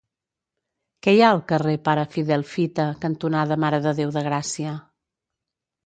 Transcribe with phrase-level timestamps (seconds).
[1.07, 4.77] Què hi ha al carrer Pare Fidel Fita cantonada Mare de Déu de Gràcia?